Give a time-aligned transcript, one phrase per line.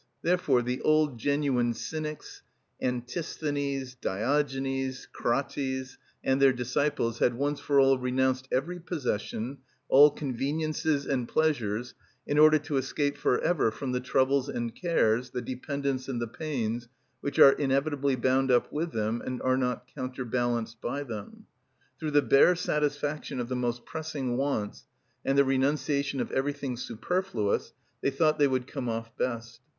[0.01, 2.41] Ibid._) Therefore the old, genuine Cynics,
[2.81, 9.59] Antisthenes, Diogenes, Krates, and their disciples had once for all renounced every possession,
[9.89, 11.93] all conveniences and pleasures,
[12.25, 16.25] in order to escape for ever from the troubles and cares, the dependence and the
[16.27, 16.87] pains,
[17.19, 21.45] which are inevitably bound up with them and are not counterbalanced by them.
[21.99, 24.87] Through the bare satisfaction of the most pressing wants
[25.23, 29.61] and the renunciation of everything superfluous they thought they would come off best.